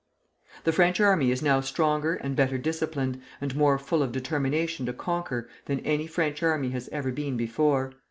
The 0.63 0.71
French 0.71 0.99
army 0.99 1.29
is 1.29 1.43
now 1.43 1.61
stronger 1.61 2.15
and 2.15 2.35
better 2.35 2.57
disciplined, 2.57 3.21
and 3.39 3.55
more 3.55 3.77
full 3.77 4.01
of 4.01 4.11
determination 4.11 4.87
to 4.87 4.93
conquer, 4.93 5.47
than 5.65 5.79
any 5.81 6.07
French 6.07 6.41
army 6.41 6.71
has 6.71 6.89
ever 6.89 7.11
been 7.11 7.37
before. 7.37 7.93